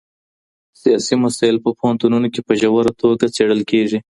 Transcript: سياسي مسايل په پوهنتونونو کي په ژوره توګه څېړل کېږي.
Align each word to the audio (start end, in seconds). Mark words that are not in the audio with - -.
سياسي 0.81 1.13
مسايل 1.23 1.55
په 1.63 1.69
پوهنتونونو 1.79 2.27
کي 2.33 2.41
په 2.47 2.53
ژوره 2.61 2.91
توګه 3.01 3.25
څېړل 3.35 3.61
کېږي. 3.71 3.99